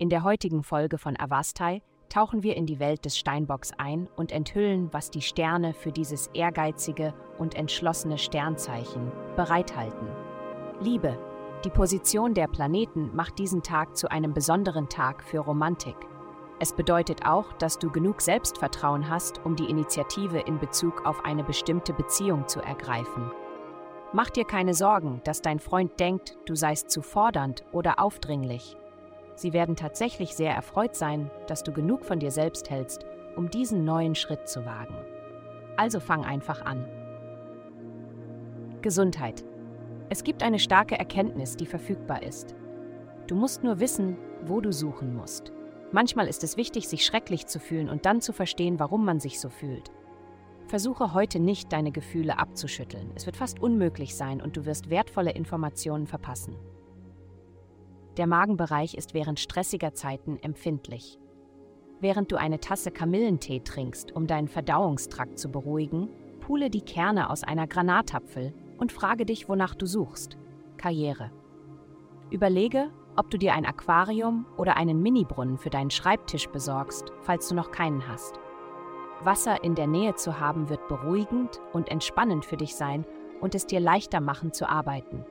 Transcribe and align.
In 0.00 0.08
der 0.08 0.24
heutigen 0.24 0.62
Folge 0.62 0.96
von 0.96 1.14
Avastai 1.20 1.82
tauchen 2.08 2.42
wir 2.42 2.56
in 2.56 2.64
die 2.64 2.78
Welt 2.78 3.04
des 3.04 3.18
Steinbocks 3.18 3.72
ein 3.76 4.08
und 4.16 4.32
enthüllen, 4.32 4.88
was 4.92 5.10
die 5.10 5.20
Sterne 5.20 5.74
für 5.74 5.92
dieses 5.92 6.28
ehrgeizige 6.28 7.12
und 7.36 7.54
entschlossene 7.54 8.16
Sternzeichen 8.16 9.12
bereithalten. 9.36 10.08
Liebe. 10.80 11.18
Die 11.66 11.68
Position 11.68 12.32
der 12.32 12.48
Planeten 12.48 13.14
macht 13.14 13.38
diesen 13.38 13.62
Tag 13.62 13.94
zu 13.94 14.10
einem 14.10 14.32
besonderen 14.32 14.88
Tag 14.88 15.22
für 15.22 15.40
Romantik. 15.40 15.96
Es 16.60 16.72
bedeutet 16.72 17.26
auch, 17.26 17.52
dass 17.58 17.78
du 17.78 17.90
genug 17.90 18.22
Selbstvertrauen 18.22 19.10
hast, 19.10 19.44
um 19.44 19.54
die 19.54 19.68
Initiative 19.68 20.38
in 20.38 20.58
Bezug 20.58 21.04
auf 21.04 21.26
eine 21.26 21.44
bestimmte 21.44 21.92
Beziehung 21.92 22.48
zu 22.48 22.60
ergreifen. 22.60 23.30
Mach 24.14 24.30
dir 24.30 24.46
keine 24.46 24.72
Sorgen, 24.72 25.20
dass 25.24 25.42
dein 25.42 25.60
Freund 25.60 26.00
denkt, 26.00 26.38
du 26.46 26.54
seist 26.54 26.90
zu 26.90 27.02
fordernd 27.02 27.64
oder 27.72 28.00
aufdringlich. 28.00 28.78
Sie 29.40 29.54
werden 29.54 29.74
tatsächlich 29.74 30.34
sehr 30.34 30.52
erfreut 30.52 30.94
sein, 30.94 31.30
dass 31.46 31.62
du 31.62 31.72
genug 31.72 32.04
von 32.04 32.18
dir 32.18 32.30
selbst 32.30 32.68
hältst, 32.68 33.06
um 33.36 33.48
diesen 33.48 33.86
neuen 33.86 34.14
Schritt 34.14 34.46
zu 34.46 34.66
wagen. 34.66 34.94
Also 35.78 35.98
fang 35.98 36.26
einfach 36.26 36.60
an. 36.60 36.84
Gesundheit. 38.82 39.42
Es 40.10 40.24
gibt 40.24 40.42
eine 40.42 40.58
starke 40.58 40.98
Erkenntnis, 40.98 41.56
die 41.56 41.64
verfügbar 41.64 42.22
ist. 42.22 42.54
Du 43.28 43.34
musst 43.34 43.64
nur 43.64 43.80
wissen, 43.80 44.18
wo 44.44 44.60
du 44.60 44.74
suchen 44.74 45.16
musst. 45.16 45.52
Manchmal 45.90 46.28
ist 46.28 46.44
es 46.44 46.58
wichtig, 46.58 46.86
sich 46.86 47.06
schrecklich 47.06 47.46
zu 47.46 47.60
fühlen 47.60 47.88
und 47.88 48.04
dann 48.04 48.20
zu 48.20 48.34
verstehen, 48.34 48.78
warum 48.78 49.06
man 49.06 49.20
sich 49.20 49.40
so 49.40 49.48
fühlt. 49.48 49.90
Versuche 50.66 51.14
heute 51.14 51.40
nicht, 51.40 51.72
deine 51.72 51.92
Gefühle 51.92 52.38
abzuschütteln. 52.38 53.10
Es 53.14 53.24
wird 53.24 53.38
fast 53.38 53.58
unmöglich 53.58 54.14
sein 54.14 54.42
und 54.42 54.58
du 54.58 54.66
wirst 54.66 54.90
wertvolle 54.90 55.30
Informationen 55.30 56.06
verpassen. 56.06 56.56
Der 58.16 58.26
Magenbereich 58.26 58.94
ist 58.94 59.14
während 59.14 59.38
stressiger 59.38 59.94
Zeiten 59.94 60.38
empfindlich. 60.42 61.18
Während 62.00 62.32
du 62.32 62.36
eine 62.36 62.60
Tasse 62.60 62.90
Kamillentee 62.90 63.60
trinkst, 63.60 64.12
um 64.12 64.26
deinen 64.26 64.48
Verdauungstrakt 64.48 65.38
zu 65.38 65.50
beruhigen, 65.50 66.08
pule 66.40 66.70
die 66.70 66.80
Kerne 66.80 67.30
aus 67.30 67.44
einer 67.44 67.66
Granatapfel 67.66 68.54
und 68.78 68.92
frage 68.92 69.26
dich, 69.26 69.48
wonach 69.48 69.74
du 69.74 69.86
suchst. 69.86 70.36
Karriere. 70.78 71.30
Überlege, 72.30 72.90
ob 73.16 73.30
du 73.30 73.38
dir 73.38 73.52
ein 73.52 73.66
Aquarium 73.66 74.46
oder 74.56 74.76
einen 74.76 75.02
Minibrunnen 75.02 75.58
für 75.58 75.70
deinen 75.70 75.90
Schreibtisch 75.90 76.48
besorgst, 76.48 77.12
falls 77.22 77.48
du 77.48 77.54
noch 77.54 77.70
keinen 77.70 78.08
hast. 78.08 78.40
Wasser 79.22 79.62
in 79.62 79.74
der 79.74 79.86
Nähe 79.86 80.14
zu 80.14 80.40
haben 80.40 80.70
wird 80.70 80.88
beruhigend 80.88 81.60
und 81.72 81.90
entspannend 81.90 82.46
für 82.46 82.56
dich 82.56 82.74
sein 82.74 83.04
und 83.40 83.54
es 83.54 83.66
dir 83.66 83.80
leichter 83.80 84.20
machen 84.20 84.52
zu 84.52 84.68
arbeiten. 84.68 85.24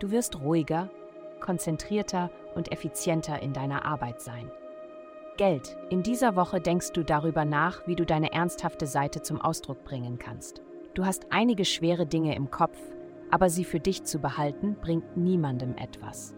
Du 0.00 0.10
wirst 0.10 0.40
ruhiger 0.40 0.90
konzentrierter 1.40 2.30
und 2.54 2.72
effizienter 2.72 3.42
in 3.42 3.52
deiner 3.52 3.84
Arbeit 3.84 4.20
sein. 4.20 4.50
Geld. 5.36 5.76
In 5.90 6.02
dieser 6.02 6.34
Woche 6.34 6.60
denkst 6.60 6.92
du 6.92 7.04
darüber 7.04 7.44
nach, 7.44 7.86
wie 7.86 7.94
du 7.94 8.06
deine 8.06 8.32
ernsthafte 8.32 8.86
Seite 8.86 9.20
zum 9.22 9.40
Ausdruck 9.40 9.84
bringen 9.84 10.18
kannst. 10.18 10.62
Du 10.94 11.04
hast 11.04 11.26
einige 11.30 11.66
schwere 11.66 12.06
Dinge 12.06 12.34
im 12.34 12.50
Kopf, 12.50 12.78
aber 13.30 13.50
sie 13.50 13.64
für 13.64 13.80
dich 13.80 14.04
zu 14.04 14.18
behalten, 14.18 14.76
bringt 14.80 15.16
niemandem 15.16 15.76
etwas. 15.76 16.34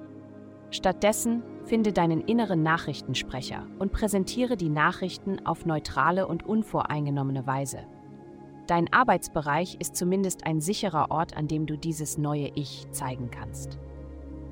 Stattdessen 0.70 1.42
finde 1.64 1.92
deinen 1.92 2.20
inneren 2.20 2.62
Nachrichtensprecher 2.62 3.66
und 3.78 3.92
präsentiere 3.92 4.56
die 4.56 4.68
Nachrichten 4.68 5.46
auf 5.46 5.64
neutrale 5.64 6.26
und 6.26 6.44
unvoreingenommene 6.44 7.46
Weise. 7.46 7.86
Dein 8.66 8.92
Arbeitsbereich 8.92 9.76
ist 9.80 9.96
zumindest 9.96 10.44
ein 10.44 10.60
sicherer 10.60 11.10
Ort, 11.10 11.36
an 11.36 11.48
dem 11.48 11.66
du 11.66 11.78
dieses 11.78 12.18
neue 12.18 12.50
Ich 12.54 12.86
zeigen 12.90 13.30
kannst. 13.30 13.78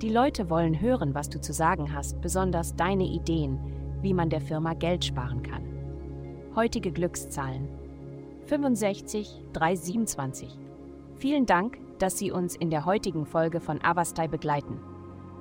Die 0.02 0.10
Leute 0.10 0.50
wollen 0.50 0.78
hören, 0.78 1.14
was 1.14 1.30
du 1.30 1.40
zu 1.40 1.54
sagen 1.54 1.94
hast, 1.94 2.20
besonders 2.20 2.76
deine 2.76 3.04
Ideen, 3.04 3.58
wie 4.02 4.12
man 4.12 4.28
der 4.28 4.42
Firma 4.42 4.74
Geld 4.74 5.06
sparen 5.06 5.42
kann. 5.42 5.62
Heutige 6.54 6.92
Glückszahlen 6.92 7.68
65 8.46 9.42
327. 9.54 10.58
Vielen 11.16 11.46
Dank, 11.46 11.78
dass 11.98 12.18
Sie 12.18 12.30
uns 12.30 12.56
in 12.56 12.68
der 12.68 12.84
heutigen 12.84 13.24
Folge 13.24 13.58
von 13.58 13.82
Avastai 13.82 14.28
begleiten. 14.28 14.80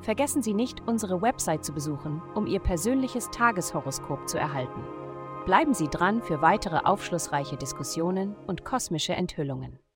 Vergessen 0.01 0.41
Sie 0.41 0.53
nicht, 0.53 0.87
unsere 0.87 1.21
Website 1.21 1.65
zu 1.65 1.73
besuchen, 1.73 2.21
um 2.33 2.47
Ihr 2.47 2.59
persönliches 2.59 3.29
Tageshoroskop 3.31 4.29
zu 4.29 4.37
erhalten. 4.37 4.81
Bleiben 5.45 5.73
Sie 5.73 5.89
dran 5.89 6.21
für 6.21 6.41
weitere 6.41 6.77
aufschlussreiche 6.77 7.57
Diskussionen 7.57 8.35
und 8.47 8.63
kosmische 8.63 9.13
Enthüllungen. 9.13 9.79